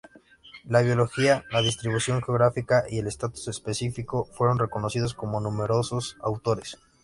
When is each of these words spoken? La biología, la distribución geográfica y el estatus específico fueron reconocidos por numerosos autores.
La 0.65 0.81
biología, 0.81 1.45
la 1.51 1.61
distribución 1.61 2.23
geográfica 2.23 2.85
y 2.89 2.97
el 2.97 3.05
estatus 3.05 3.47
específico 3.49 4.25
fueron 4.25 4.57
reconocidos 4.57 5.13
por 5.13 5.39
numerosos 5.39 6.17
autores. 6.23 6.75